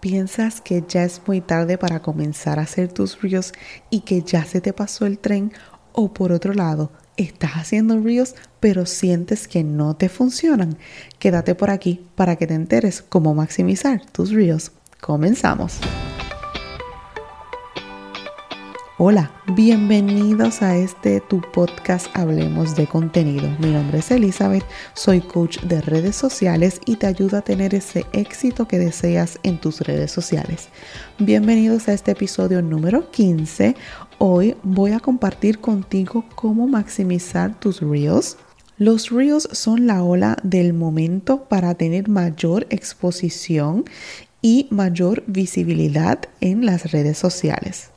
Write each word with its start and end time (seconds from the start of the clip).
¿Piensas 0.00 0.62
que 0.62 0.82
ya 0.88 1.04
es 1.04 1.20
muy 1.26 1.42
tarde 1.42 1.76
para 1.76 2.00
comenzar 2.00 2.58
a 2.58 2.62
hacer 2.62 2.90
tus 2.90 3.20
reels 3.20 3.52
y 3.90 4.00
que 4.00 4.22
ya 4.22 4.44
se 4.44 4.62
te 4.62 4.72
pasó 4.72 5.04
el 5.04 5.18
tren? 5.18 5.52
O 5.92 6.14
por 6.14 6.32
otro 6.32 6.54
lado, 6.54 6.90
estás 7.18 7.52
haciendo 7.52 8.00
reels 8.00 8.34
pero 8.60 8.86
sientes 8.86 9.46
que 9.46 9.62
no 9.62 9.96
te 9.96 10.08
funcionan? 10.08 10.78
Quédate 11.18 11.54
por 11.54 11.70
aquí 11.70 12.06
para 12.14 12.36
que 12.36 12.46
te 12.46 12.54
enteres 12.54 13.02
cómo 13.02 13.34
maximizar 13.34 14.02
tus 14.12 14.30
reels. 14.30 14.72
Comenzamos. 15.00 15.80
Hola, 19.02 19.30
bienvenidos 19.54 20.60
a 20.60 20.76
este 20.76 21.22
tu 21.22 21.40
podcast 21.40 22.14
Hablemos 22.14 22.76
de 22.76 22.86
contenido. 22.86 23.48
Mi 23.58 23.70
nombre 23.70 24.00
es 24.00 24.10
Elizabeth, 24.10 24.62
soy 24.92 25.22
coach 25.22 25.58
de 25.60 25.80
redes 25.80 26.16
sociales 26.16 26.82
y 26.84 26.96
te 26.96 27.06
ayudo 27.06 27.38
a 27.38 27.40
tener 27.40 27.74
ese 27.74 28.04
éxito 28.12 28.68
que 28.68 28.78
deseas 28.78 29.40
en 29.42 29.58
tus 29.58 29.80
redes 29.80 30.10
sociales. 30.10 30.68
Bienvenidos 31.18 31.88
a 31.88 31.94
este 31.94 32.10
episodio 32.10 32.60
número 32.60 33.10
15. 33.10 33.74
Hoy 34.18 34.54
voy 34.62 34.92
a 34.92 35.00
compartir 35.00 35.60
contigo 35.60 36.26
cómo 36.34 36.68
maximizar 36.68 37.58
tus 37.58 37.80
reels. 37.80 38.36
Los 38.76 39.08
reels 39.08 39.48
son 39.52 39.86
la 39.86 40.02
ola 40.02 40.36
del 40.42 40.74
momento 40.74 41.44
para 41.44 41.74
tener 41.74 42.10
mayor 42.10 42.66
exposición 42.68 43.86
y 44.42 44.66
mayor 44.68 45.24
visibilidad 45.26 46.18
en 46.42 46.66
las 46.66 46.92
redes 46.92 47.16
sociales. 47.16 47.89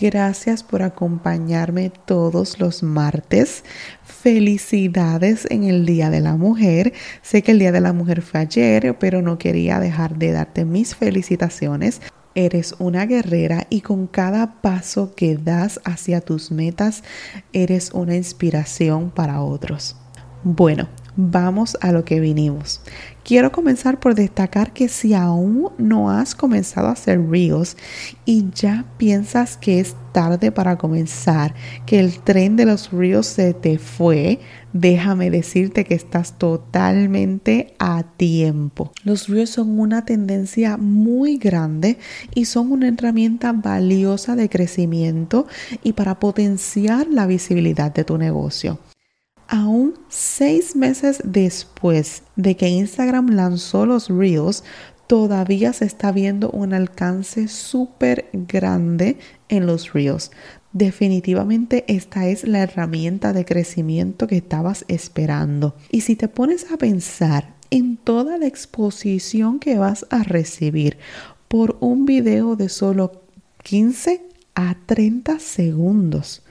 Gracias 0.00 0.62
por 0.62 0.82
acompañarme 0.82 1.90
todos 1.90 2.58
los 2.58 2.82
martes. 2.82 3.64
Felicidades 4.02 5.46
en 5.50 5.64
el 5.64 5.84
Día 5.86 6.10
de 6.10 6.20
la 6.20 6.36
Mujer. 6.36 6.92
Sé 7.22 7.42
que 7.42 7.52
el 7.52 7.58
Día 7.58 7.72
de 7.72 7.80
la 7.80 7.92
Mujer 7.92 8.22
fue 8.22 8.40
ayer, 8.40 8.96
pero 8.98 9.22
no 9.22 9.38
quería 9.38 9.78
dejar 9.78 10.16
de 10.16 10.32
darte 10.32 10.64
mis 10.64 10.96
felicitaciones. 10.96 12.00
Eres 12.34 12.74
una 12.78 13.04
guerrera 13.04 13.66
y 13.68 13.82
con 13.82 14.06
cada 14.06 14.62
paso 14.62 15.14
que 15.14 15.36
das 15.36 15.80
hacia 15.84 16.22
tus 16.22 16.50
metas, 16.50 17.04
eres 17.52 17.90
una 17.92 18.16
inspiración 18.16 19.10
para 19.10 19.42
otros. 19.42 19.96
Bueno, 20.42 20.88
vamos 21.16 21.76
a 21.80 21.92
lo 21.92 22.04
que 22.04 22.20
vinimos. 22.20 22.80
Quiero 23.24 23.52
comenzar 23.52 24.00
por 24.00 24.16
destacar 24.16 24.72
que 24.72 24.88
si 24.88 25.14
aún 25.14 25.70
no 25.78 26.10
has 26.10 26.34
comenzado 26.34 26.88
a 26.88 26.92
hacer 26.92 27.24
reels 27.24 27.76
y 28.24 28.46
ya 28.52 28.84
piensas 28.98 29.56
que 29.56 29.78
es 29.78 29.94
tarde 30.12 30.50
para 30.50 30.76
comenzar, 30.76 31.54
que 31.86 32.00
el 32.00 32.18
tren 32.18 32.56
de 32.56 32.66
los 32.66 32.90
reels 32.90 33.26
se 33.26 33.54
te 33.54 33.78
fue, 33.78 34.40
déjame 34.72 35.30
decirte 35.30 35.84
que 35.84 35.94
estás 35.94 36.36
totalmente 36.36 37.74
a 37.78 38.02
tiempo. 38.02 38.90
Los 39.04 39.28
reels 39.28 39.50
son 39.50 39.78
una 39.78 40.04
tendencia 40.04 40.76
muy 40.76 41.36
grande 41.38 41.98
y 42.34 42.46
son 42.46 42.72
una 42.72 42.88
herramienta 42.88 43.52
valiosa 43.52 44.34
de 44.34 44.48
crecimiento 44.48 45.46
y 45.84 45.92
para 45.92 46.18
potenciar 46.18 47.06
la 47.08 47.26
visibilidad 47.26 47.94
de 47.94 48.02
tu 48.02 48.18
negocio 48.18 48.80
aún 49.52 49.92
seis 50.08 50.74
meses 50.74 51.20
después 51.24 52.22
de 52.36 52.56
que 52.56 52.70
Instagram 52.70 53.28
lanzó 53.28 53.84
los 53.84 54.08
Reels, 54.08 54.64
todavía 55.06 55.74
se 55.74 55.84
está 55.84 56.10
viendo 56.10 56.50
un 56.50 56.72
alcance 56.72 57.48
súper 57.48 58.30
grande 58.32 59.18
en 59.50 59.66
los 59.66 59.92
Reels. 59.92 60.30
Definitivamente 60.72 61.84
esta 61.86 62.28
es 62.28 62.48
la 62.48 62.60
herramienta 62.60 63.34
de 63.34 63.44
crecimiento 63.44 64.26
que 64.26 64.38
estabas 64.38 64.86
esperando. 64.88 65.76
Y 65.90 66.00
si 66.00 66.16
te 66.16 66.28
pones 66.28 66.72
a 66.72 66.78
pensar 66.78 67.54
en 67.68 67.98
toda 67.98 68.38
la 68.38 68.46
exposición 68.46 69.58
que 69.58 69.76
vas 69.76 70.06
a 70.08 70.22
recibir 70.22 70.96
por 71.48 71.76
un 71.80 72.06
video 72.06 72.56
de 72.56 72.70
solo 72.70 73.20
15 73.64 74.22
a 74.54 74.76
30 74.86 75.38
segundos, 75.40 76.42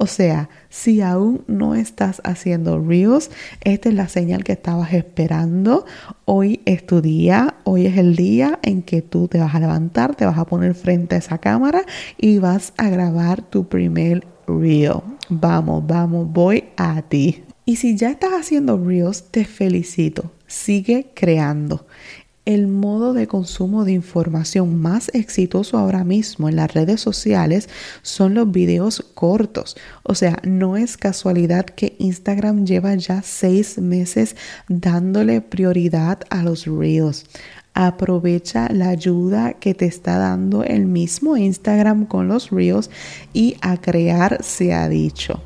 o 0.00 0.06
sea, 0.06 0.48
si 0.68 1.00
aún 1.00 1.42
no 1.48 1.74
estás 1.74 2.20
haciendo 2.22 2.78
reels, 2.78 3.32
esta 3.62 3.88
es 3.88 3.94
la 3.96 4.08
señal 4.08 4.44
que 4.44 4.52
estabas 4.52 4.92
esperando. 4.92 5.86
Hoy 6.24 6.60
es 6.66 6.86
tu 6.86 7.00
día, 7.00 7.56
hoy 7.64 7.86
es 7.86 7.98
el 7.98 8.14
día 8.14 8.60
en 8.62 8.82
que 8.82 9.02
tú 9.02 9.26
te 9.26 9.40
vas 9.40 9.56
a 9.56 9.60
levantar, 9.60 10.14
te 10.14 10.24
vas 10.24 10.38
a 10.38 10.44
poner 10.44 10.76
frente 10.76 11.16
a 11.16 11.18
esa 11.18 11.38
cámara 11.38 11.82
y 12.16 12.38
vas 12.38 12.72
a 12.76 12.88
grabar 12.90 13.42
tu 13.42 13.66
primer 13.68 14.24
reel. 14.46 15.00
Vamos, 15.30 15.84
vamos, 15.84 16.32
voy 16.32 16.64
a 16.76 17.02
ti. 17.02 17.42
Y 17.64 17.74
si 17.74 17.96
ya 17.96 18.10
estás 18.10 18.30
haciendo 18.34 18.78
reels, 18.78 19.24
te 19.32 19.44
felicito. 19.44 20.30
Sigue 20.46 21.10
creando 21.12 21.86
el 22.48 22.66
modo 22.66 23.12
de 23.12 23.26
consumo 23.26 23.84
de 23.84 23.92
información 23.92 24.80
más 24.80 25.10
exitoso 25.12 25.76
ahora 25.76 26.02
mismo 26.02 26.48
en 26.48 26.56
las 26.56 26.72
redes 26.72 26.98
sociales 26.98 27.68
son 28.00 28.32
los 28.32 28.50
videos 28.50 29.04
cortos. 29.12 29.76
O 30.02 30.14
sea, 30.14 30.40
no 30.44 30.78
es 30.78 30.96
casualidad 30.96 31.66
que 31.66 31.94
Instagram 31.98 32.64
lleva 32.64 32.94
ya 32.94 33.20
seis 33.20 33.76
meses 33.76 34.34
dándole 34.66 35.42
prioridad 35.42 36.20
a 36.30 36.42
los 36.42 36.64
reels. 36.64 37.26
Aprovecha 37.74 38.70
la 38.72 38.88
ayuda 38.88 39.52
que 39.52 39.74
te 39.74 39.84
está 39.84 40.16
dando 40.16 40.64
el 40.64 40.86
mismo 40.86 41.36
Instagram 41.36 42.06
con 42.06 42.28
los 42.28 42.48
reels 42.48 42.88
y 43.34 43.58
a 43.60 43.76
crear 43.76 44.42
se 44.42 44.72
ha 44.72 44.88
dicho. 44.88 45.42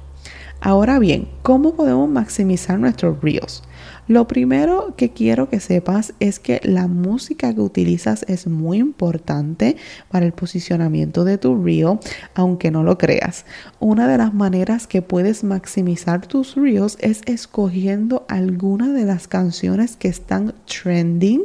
Ahora 0.60 1.00
bien, 1.00 1.28
¿cómo 1.42 1.74
podemos 1.74 2.08
maximizar 2.08 2.78
nuestros 2.78 3.20
reels? 3.20 3.64
Lo 4.12 4.28
primero 4.28 4.92
que 4.94 5.08
quiero 5.08 5.48
que 5.48 5.58
sepas 5.58 6.12
es 6.20 6.38
que 6.38 6.60
la 6.64 6.86
música 6.86 7.54
que 7.54 7.62
utilizas 7.62 8.26
es 8.28 8.46
muy 8.46 8.76
importante 8.76 9.78
para 10.10 10.26
el 10.26 10.32
posicionamiento 10.32 11.24
de 11.24 11.38
tu 11.38 11.64
reel, 11.64 11.98
aunque 12.34 12.70
no 12.70 12.82
lo 12.82 12.98
creas. 12.98 13.46
Una 13.80 14.06
de 14.06 14.18
las 14.18 14.34
maneras 14.34 14.86
que 14.86 15.00
puedes 15.00 15.44
maximizar 15.44 16.26
tus 16.26 16.56
reels 16.56 16.98
es 17.00 17.22
escogiendo 17.24 18.26
alguna 18.28 18.92
de 18.92 19.06
las 19.06 19.28
canciones 19.28 19.96
que 19.96 20.08
están 20.08 20.52
trending 20.66 21.44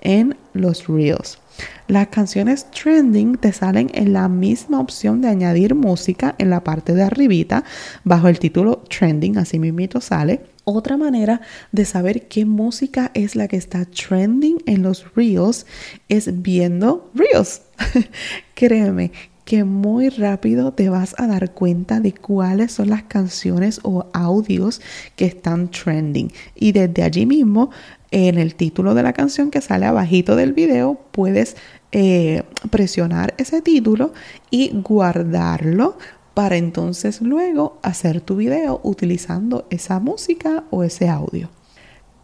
en 0.00 0.36
los 0.52 0.86
reels. 0.86 1.40
Las 1.88 2.06
canciones 2.08 2.70
trending 2.70 3.38
te 3.38 3.52
salen 3.52 3.90
en 3.92 4.12
la 4.12 4.28
misma 4.28 4.78
opción 4.78 5.20
de 5.20 5.30
añadir 5.30 5.74
música 5.74 6.36
en 6.38 6.50
la 6.50 6.62
parte 6.62 6.94
de 6.94 7.02
arribita 7.02 7.64
bajo 8.04 8.28
el 8.28 8.38
título 8.38 8.84
trending, 8.88 9.36
así 9.36 9.58
mismo 9.58 10.00
sale. 10.00 10.53
Otra 10.64 10.96
manera 10.96 11.42
de 11.72 11.84
saber 11.84 12.26
qué 12.26 12.46
música 12.46 13.10
es 13.12 13.36
la 13.36 13.48
que 13.48 13.56
está 13.56 13.84
trending 13.84 14.62
en 14.64 14.82
los 14.82 15.14
reels 15.14 15.66
es 16.08 16.42
viendo 16.42 17.10
reels. 17.14 17.62
Créeme 18.54 19.12
que 19.44 19.64
muy 19.64 20.08
rápido 20.08 20.72
te 20.72 20.88
vas 20.88 21.14
a 21.18 21.26
dar 21.26 21.52
cuenta 21.52 22.00
de 22.00 22.12
cuáles 22.14 22.72
son 22.72 22.88
las 22.88 23.02
canciones 23.02 23.80
o 23.82 24.06
audios 24.14 24.80
que 25.16 25.26
están 25.26 25.70
trending. 25.70 26.32
Y 26.54 26.72
desde 26.72 27.02
allí 27.02 27.26
mismo, 27.26 27.70
en 28.10 28.38
el 28.38 28.54
título 28.54 28.94
de 28.94 29.02
la 29.02 29.12
canción 29.12 29.50
que 29.50 29.60
sale 29.60 29.84
abajito 29.84 30.34
del 30.34 30.54
video, 30.54 30.98
puedes 31.10 31.56
eh, 31.92 32.42
presionar 32.70 33.34
ese 33.36 33.60
título 33.60 34.14
y 34.50 34.70
guardarlo 34.72 35.98
para 36.34 36.56
entonces 36.56 37.22
luego 37.22 37.78
hacer 37.82 38.20
tu 38.20 38.36
video 38.36 38.80
utilizando 38.82 39.66
esa 39.70 40.00
música 40.00 40.64
o 40.70 40.82
ese 40.82 41.08
audio. 41.08 41.48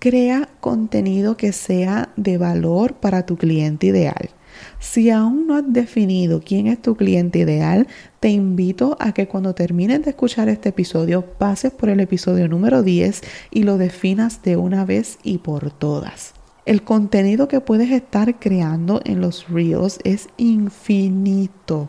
Crea 0.00 0.48
contenido 0.60 1.36
que 1.36 1.52
sea 1.52 2.10
de 2.16 2.36
valor 2.38 2.94
para 2.94 3.24
tu 3.24 3.36
cliente 3.36 3.86
ideal. 3.86 4.30
Si 4.78 5.10
aún 5.10 5.46
no 5.46 5.56
has 5.56 5.72
definido 5.72 6.40
quién 6.44 6.66
es 6.66 6.82
tu 6.82 6.96
cliente 6.96 7.38
ideal, 7.38 7.86
te 8.18 8.30
invito 8.30 8.96
a 8.98 9.12
que 9.12 9.28
cuando 9.28 9.54
termines 9.54 10.02
de 10.02 10.10
escuchar 10.10 10.48
este 10.48 10.70
episodio 10.70 11.22
pases 11.22 11.72
por 11.72 11.88
el 11.88 12.00
episodio 12.00 12.48
número 12.48 12.82
10 12.82 13.22
y 13.50 13.62
lo 13.62 13.78
definas 13.78 14.42
de 14.42 14.56
una 14.56 14.84
vez 14.84 15.18
y 15.22 15.38
por 15.38 15.70
todas. 15.70 16.34
El 16.66 16.82
contenido 16.82 17.48
que 17.48 17.60
puedes 17.60 17.90
estar 17.90 18.38
creando 18.38 19.00
en 19.04 19.20
los 19.20 19.48
reels 19.48 19.98
es 20.04 20.28
infinito. 20.36 21.88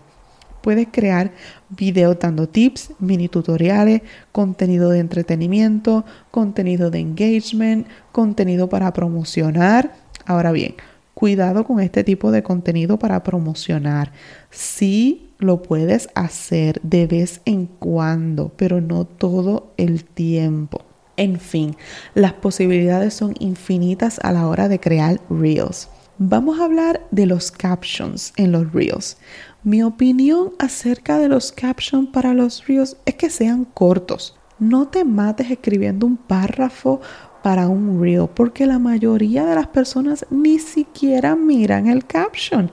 Puedes 0.62 0.88
crear 0.92 1.32
videos 1.70 2.20
dando 2.20 2.48
tips, 2.48 2.92
mini 3.00 3.28
tutoriales, 3.28 4.02
contenido 4.32 4.90
de 4.90 5.00
entretenimiento, 5.00 6.06
contenido 6.30 6.92
de 6.92 7.00
engagement, 7.00 7.88
contenido 8.12 8.70
para 8.70 8.94
promocionar. 8.94 9.94
Ahora 10.26 10.52
bien, 10.52 10.76
cuidado 11.14 11.64
con 11.66 11.80
este 11.80 12.04
tipo 12.04 12.32
de 12.32 12.44
contenido 12.44 12.98
para 12.98 13.24
promocionar. 13.24 14.12
Sí 14.50 15.32
lo 15.40 15.62
puedes 15.64 16.10
hacer 16.16 16.80
de 16.84 17.08
vez 17.08 17.42
en 17.46 17.66
cuando, 17.66 18.52
pero 18.56 18.80
no 18.80 19.06
todo 19.06 19.74
el 19.78 20.04
tiempo. 20.04 20.82
En 21.18 21.40
fin, 21.40 21.76
las 22.16 22.34
posibilidades 22.34 23.14
son 23.14 23.36
infinitas 23.40 24.20
a 24.24 24.32
la 24.32 24.48
hora 24.48 24.68
de 24.70 24.80
crear 24.80 25.20
reels. 25.30 25.90
Vamos 26.24 26.60
a 26.60 26.66
hablar 26.66 27.08
de 27.10 27.26
los 27.26 27.50
captions 27.50 28.32
en 28.38 28.52
los 28.52 28.72
reels. 28.74 29.18
Mi 29.64 29.82
opinión 29.82 30.52
acerca 30.60 31.18
de 31.18 31.28
los 31.28 31.52
captions 31.52 32.10
para 32.10 32.36
los 32.36 32.68
reels 32.68 32.96
es 33.08 33.16
que 33.16 33.32
sean 33.32 33.66
cortos. 33.66 34.38
No 34.60 34.88
te 34.88 35.04
mates 35.04 35.50
escribiendo 35.50 36.06
un 36.06 36.18
párrafo 36.18 37.02
para 37.42 37.68
un 37.68 38.00
reel 38.00 38.30
porque 38.36 38.68
la 38.68 38.78
mayoría 38.78 39.48
de 39.48 39.56
las 39.56 39.66
personas 39.66 40.28
ni 40.30 40.60
siquiera 40.60 41.36
miran 41.36 41.88
el 41.88 42.06
caption 42.06 42.70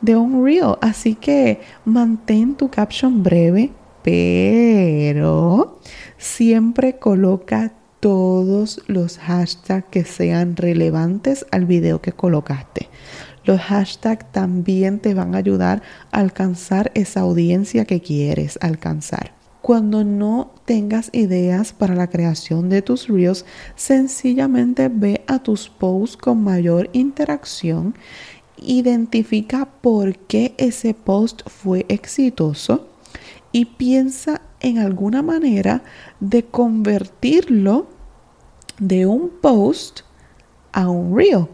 de 0.00 0.16
un 0.16 0.44
reel. 0.44 0.74
Así 0.80 1.14
que 1.14 1.60
mantén 1.84 2.56
tu 2.56 2.68
caption 2.68 3.22
breve, 3.22 3.70
pero 4.02 5.78
siempre 6.16 6.98
coloca 6.98 7.74
todos 8.00 8.80
los 8.86 9.18
hashtags 9.18 9.86
que 9.90 10.04
sean 10.04 10.56
relevantes 10.56 11.46
al 11.50 11.64
video 11.64 12.00
que 12.00 12.12
colocaste. 12.12 12.87
Los 13.48 13.62
hashtags 13.62 14.30
también 14.30 14.98
te 14.98 15.14
van 15.14 15.34
a 15.34 15.38
ayudar 15.38 15.80
a 16.12 16.18
alcanzar 16.18 16.92
esa 16.94 17.20
audiencia 17.20 17.86
que 17.86 18.02
quieres 18.02 18.58
alcanzar. 18.60 19.32
Cuando 19.62 20.04
no 20.04 20.52
tengas 20.66 21.08
ideas 21.14 21.72
para 21.72 21.94
la 21.94 22.10
creación 22.10 22.68
de 22.68 22.82
tus 22.82 23.08
reels, 23.08 23.46
sencillamente 23.74 24.90
ve 24.92 25.24
a 25.26 25.38
tus 25.38 25.70
posts 25.70 26.18
con 26.18 26.44
mayor 26.44 26.90
interacción, 26.92 27.94
identifica 28.58 29.64
por 29.80 30.18
qué 30.18 30.54
ese 30.58 30.92
post 30.92 31.40
fue 31.48 31.86
exitoso 31.88 32.86
y 33.50 33.64
piensa 33.64 34.42
en 34.60 34.76
alguna 34.76 35.22
manera 35.22 35.82
de 36.20 36.44
convertirlo 36.44 37.86
de 38.78 39.06
un 39.06 39.30
post 39.40 40.00
a 40.72 40.90
un 40.90 41.16
reel. 41.16 41.48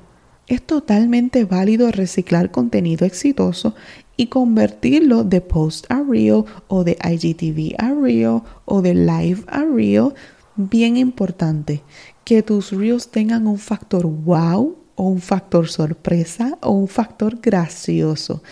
Es 0.46 0.62
totalmente 0.62 1.44
válido 1.44 1.90
reciclar 1.90 2.50
contenido 2.50 3.06
exitoso 3.06 3.74
y 4.16 4.26
convertirlo 4.26 5.24
de 5.24 5.40
post 5.40 5.86
a 5.90 6.02
reel 6.02 6.44
o 6.68 6.84
de 6.84 6.98
IGTV 7.02 7.74
a 7.78 7.92
reel 7.94 8.42
o 8.66 8.82
de 8.82 8.94
live 8.94 9.42
a 9.46 9.64
reel. 9.64 10.12
Bien 10.56 10.96
importante 10.96 11.82
que 12.24 12.42
tus 12.42 12.72
reels 12.72 13.08
tengan 13.08 13.46
un 13.46 13.58
factor 13.58 14.06
wow 14.06 14.76
o 14.96 15.08
un 15.08 15.20
factor 15.20 15.68
sorpresa 15.68 16.58
o 16.60 16.70
un 16.70 16.88
factor 16.88 17.40
gracioso. 17.40 18.42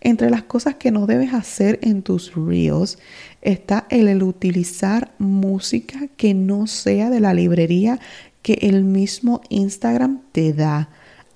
Entre 0.00 0.30
las 0.30 0.42
cosas 0.44 0.76
que 0.76 0.90
no 0.90 1.06
debes 1.06 1.32
hacer 1.34 1.78
en 1.82 2.02
tus 2.02 2.34
reels 2.34 2.98
está 3.42 3.86
el, 3.90 4.22
utilizar 4.22 5.12
música 5.18 6.08
que 6.16 6.34
no 6.34 6.66
sea 6.66 7.10
de 7.10 7.20
la 7.20 7.34
librería 7.34 8.00
que 8.42 8.54
el 8.62 8.84
mismo 8.84 9.40
Instagram 9.50 10.22
te 10.32 10.52
da, 10.52 10.90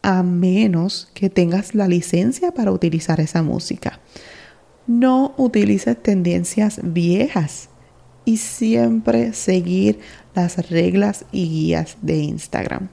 a 0.06 0.22
menos 0.22 1.10
que 1.14 1.28
tengas 1.28 1.74
la 1.74 1.88
licencia 1.88 2.52
para 2.52 2.70
utilizar 2.70 3.18
esa 3.18 3.42
música. 3.42 3.98
No 4.86 5.34
utilices 5.36 6.00
tendencias 6.00 6.78
viejas 6.80 7.70
y 8.24 8.36
siempre 8.36 9.32
seguir 9.32 9.98
las 10.32 10.70
reglas 10.70 11.24
y 11.32 11.48
guías 11.48 11.96
de 12.02 12.18
Instagram. 12.18 12.88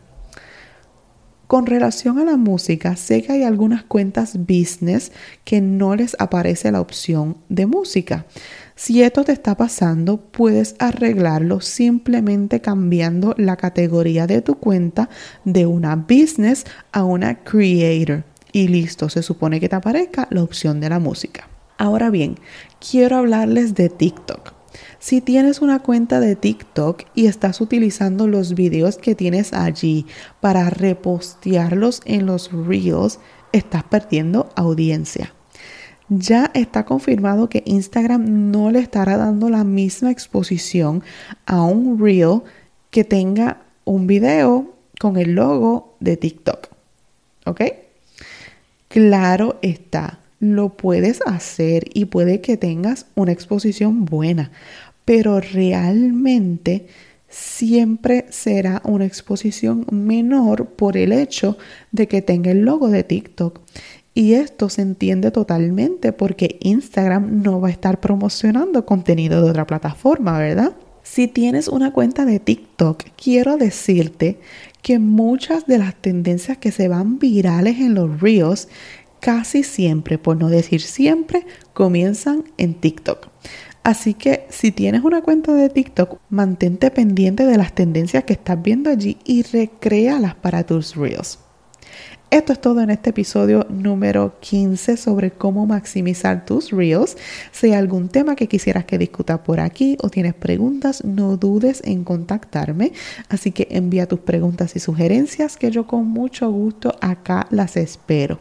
Con 1.54 1.68
relación 1.68 2.18
a 2.18 2.26
la 2.26 2.36
música, 2.36 2.96
sé 2.96 3.22
que 3.22 3.32
hay 3.32 3.44
algunas 3.44 3.84
cuentas 3.84 4.40
business 4.40 5.12
que 5.44 5.62
no 5.62 5.96
les 5.96 6.16
aparece 6.18 6.72
la 6.72 6.82
opción 6.82 7.38
de 7.48 7.68
música. 7.68 8.26
Si 8.76 9.04
esto 9.04 9.24
te 9.24 9.34
está 9.34 9.56
pasando, 9.56 10.18
puedes 10.18 10.74
arreglarlo 10.80 11.62
simplemente 11.62 12.60
cambiando 12.60 13.36
la 13.38 13.56
categoría 13.56 14.26
de 14.26 14.42
tu 14.42 14.56
cuenta 14.56 15.12
de 15.46 15.68
una 15.68 15.96
business 15.96 16.66
a 16.92 17.04
una 17.04 17.44
creator. 17.44 18.24
Y 18.52 18.70
listo, 18.70 19.08
se 19.10 19.22
supone 19.22 19.60
que 19.60 19.70
te 19.70 19.76
aparezca 19.76 20.28
la 20.32 20.42
opción 20.42 20.80
de 20.80 20.90
la 20.90 20.98
música. 20.98 21.48
Ahora 21.78 22.10
bien, 22.10 22.40
quiero 22.80 23.18
hablarles 23.18 23.76
de 23.76 23.90
TikTok. 23.90 24.63
Si 25.00 25.22
tienes 25.22 25.62
una 25.62 25.80
cuenta 25.80 26.20
de 26.20 26.36
TikTok 26.36 27.04
y 27.14 27.28
estás 27.28 27.62
utilizando 27.62 28.28
los 28.28 28.54
videos 28.54 28.98
que 28.98 29.16
tienes 29.16 29.54
allí 29.54 30.06
para 30.42 30.70
repostearlos 30.70 32.02
en 32.06 32.26
los 32.26 32.52
reels, 32.52 33.20
estás 33.52 33.84
perdiendo 33.84 34.50
audiencia. 34.56 35.34
Ya 36.10 36.52
está 36.54 36.86
confirmado 36.86 37.50
que 37.50 37.64
Instagram 37.66 38.52
no 38.52 38.72
le 38.72 38.80
estará 38.80 39.18
dando 39.18 39.50
la 39.50 39.64
misma 39.64 40.12
exposición 40.12 41.04
a 41.46 41.64
un 41.64 42.00
reel 42.00 42.42
que 42.92 43.04
tenga 43.04 43.62
un 43.86 44.08
video 44.08 44.74
con 45.00 45.18
el 45.18 45.34
logo 45.34 45.96
de 46.00 46.18
TikTok. 46.18 46.68
¿Ok? 47.46 47.62
Claro 48.90 49.58
está, 49.62 50.20
lo 50.44 50.76
puedes 50.76 51.22
hacer 51.26 51.86
y 51.94 52.06
puede 52.06 52.42
que 52.42 52.58
tengas 52.58 53.06
una 53.16 53.32
exposición 53.32 54.04
buena, 54.04 54.52
pero 55.06 55.40
realmente 55.40 56.88
siempre 57.30 58.26
será 58.30 58.82
una 58.84 59.06
exposición 59.06 59.88
menor 59.90 60.68
por 60.68 60.98
el 60.98 61.14
hecho 61.14 61.58
de 61.92 62.08
que 62.08 62.22
tenga 62.22 62.52
el 62.52 62.62
logo 62.62 62.90
de 62.90 63.04
TikTok. 63.04 63.62
Y 64.14 64.34
esto 64.34 64.70
se 64.70 64.82
entiende 64.82 65.32
totalmente 65.32 66.12
porque 66.12 66.58
Instagram 66.60 67.42
no 67.42 67.62
va 67.62 67.70
a 67.70 67.72
estar 67.72 68.00
promocionando 68.00 68.86
contenido 68.86 69.44
de 69.44 69.50
otra 69.50 69.66
plataforma, 69.66 70.38
¿verdad? 70.38 70.76
Si 71.04 71.28
tienes 71.28 71.68
una 71.68 71.92
cuenta 71.92 72.26
de 72.26 72.40
TikTok, 72.40 73.04
quiero 73.16 73.58
decirte 73.58 74.40
que 74.84 75.00
muchas 75.00 75.66
de 75.66 75.78
las 75.78 75.96
tendencias 75.96 76.58
que 76.58 76.72
se 76.72 76.90
van 76.90 77.18
virales 77.18 77.80
en 77.80 77.96
los 77.96 78.22
Reels 78.22 78.68
casi 79.24 79.64
siempre, 79.64 80.18
por 80.18 80.36
no 80.36 80.50
decir 80.50 80.82
siempre, 80.82 81.46
comienzan 81.72 82.44
en 82.58 82.74
TikTok. 82.74 83.30
Así 83.82 84.16
que 84.16 84.46
si 84.50 84.74
tienes 84.74 85.06
una 85.06 85.22
cuenta 85.22 85.54
de 85.54 85.70
TikTok, 85.70 86.20
mantente 86.30 86.92
pendiente 86.92 87.46
de 87.46 87.58
las 87.58 87.74
tendencias 87.74 88.26
que 88.26 88.34
estás 88.34 88.62
viendo 88.62 88.90
allí 88.90 89.18
y 89.24 89.44
recréalas 89.44 90.36
para 90.36 90.66
tus 90.66 90.98
Reels. 90.98 91.40
Esto 92.34 92.52
es 92.52 92.60
todo 92.60 92.82
en 92.82 92.90
este 92.90 93.12
episodio 93.12 93.68
número 93.70 94.40
15 94.40 94.98
sobre 94.98 95.30
cómo 95.30 95.68
maximizar 95.68 96.46
tus 96.46 96.72
reels. 96.72 97.16
Si 97.52 97.68
hay 97.68 97.74
algún 97.74 98.10
tema 98.10 98.36
que 98.36 98.48
quisieras 98.48 98.86
que 98.86 98.98
discuta 98.98 99.44
por 99.44 99.60
aquí 99.60 99.98
o 100.02 100.10
tienes 100.10 100.34
preguntas, 100.34 101.04
no 101.04 101.38
dudes 101.38 101.84
en 101.86 102.04
contactarme. 102.04 102.92
Así 103.30 103.52
que 103.52 103.68
envía 103.70 104.08
tus 104.08 104.22
preguntas 104.22 104.76
y 104.76 104.80
sugerencias 104.80 105.58
que 105.58 105.70
yo 105.70 105.86
con 105.86 106.08
mucho 106.08 106.50
gusto 106.50 106.96
acá 107.02 107.46
las 107.52 107.78
espero. 107.78 108.40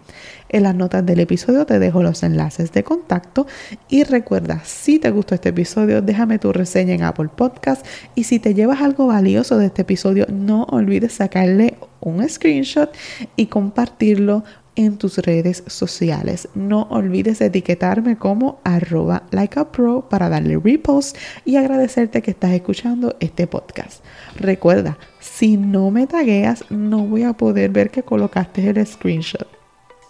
En 0.48 0.62
las 0.62 0.74
notas 0.74 1.04
del 1.04 1.20
episodio 1.20 1.66
te 1.66 1.78
dejo 1.78 2.02
los 2.02 2.22
enlaces 2.22 2.72
de 2.72 2.84
contacto 2.84 3.46
y 3.90 4.04
recuerda, 4.04 4.62
si 4.64 5.00
te 5.00 5.10
gustó 5.10 5.34
este 5.34 5.50
episodio, 5.50 6.00
déjame 6.00 6.38
tu 6.38 6.50
reseña 6.50 6.94
en 6.94 7.02
Apple 7.02 7.28
Podcast 7.36 7.84
y 8.14 8.24
si 8.24 8.38
te 8.38 8.54
llevas 8.54 8.80
algo 8.80 9.06
valioso 9.06 9.58
de 9.58 9.66
este 9.66 9.82
episodio, 9.82 10.26
no 10.30 10.64
olvides 10.70 11.12
sacarle 11.12 11.76
un 12.02 12.28
screenshot 12.28 12.90
y 13.36 13.46
compartirlo 13.46 14.44
en 14.76 14.96
tus 14.96 15.18
redes 15.18 15.64
sociales. 15.66 16.48
No 16.54 16.82
olvides 16.90 17.40
etiquetarme 17.40 18.16
como 18.16 18.60
arroba 18.64 19.24
likeapro 19.30 20.08
para 20.08 20.28
darle 20.28 20.58
repost 20.58 21.16
y 21.44 21.56
agradecerte 21.56 22.22
que 22.22 22.30
estás 22.30 22.52
escuchando 22.52 23.16
este 23.20 23.46
podcast. 23.46 24.04
Recuerda, 24.36 24.98
si 25.20 25.56
no 25.56 25.90
me 25.90 26.06
tagueas, 26.06 26.64
no 26.70 27.06
voy 27.06 27.22
a 27.22 27.34
poder 27.34 27.70
ver 27.70 27.90
que 27.90 28.02
colocaste 28.02 28.68
el 28.68 28.86
screenshot 28.86 29.48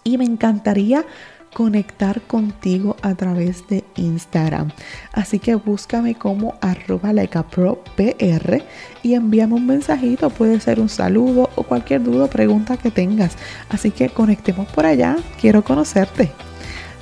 y 0.03 0.17
me 0.17 0.25
encantaría 0.25 1.05
conectar 1.53 2.21
contigo 2.21 2.95
a 3.01 3.15
través 3.15 3.67
de 3.67 3.83
Instagram. 3.95 4.71
Así 5.11 5.39
que 5.39 5.55
búscame 5.55 6.15
como 6.15 6.55
arroba 6.61 7.11
PR 7.95 8.63
y 9.03 9.13
envíame 9.13 9.53
un 9.53 9.67
mensajito, 9.67 10.29
puede 10.29 10.59
ser 10.59 10.79
un 10.79 10.89
saludo 10.89 11.49
o 11.55 11.63
cualquier 11.63 12.03
duda 12.03 12.25
o 12.25 12.29
pregunta 12.29 12.77
que 12.77 12.91
tengas. 12.91 13.37
Así 13.69 13.91
que 13.91 14.09
conectemos 14.09 14.67
por 14.69 14.85
allá, 14.85 15.17
quiero 15.39 15.63
conocerte. 15.63 16.31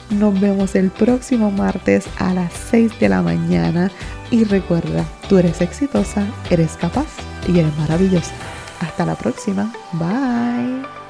Nos 0.09 0.39
vemos 0.39 0.75
el 0.75 0.91
próximo 0.91 1.51
martes 1.51 2.05
a 2.17 2.33
las 2.33 2.51
6 2.69 2.99
de 2.99 3.09
la 3.09 3.21
mañana 3.21 3.89
y 4.29 4.43
recuerda, 4.43 5.05
tú 5.29 5.37
eres 5.37 5.61
exitosa, 5.61 6.25
eres 6.49 6.73
capaz 6.73 7.07
y 7.47 7.59
eres 7.59 7.75
maravillosa. 7.77 8.33
Hasta 8.81 9.05
la 9.05 9.15
próxima. 9.15 9.71
Bye. 9.93 11.00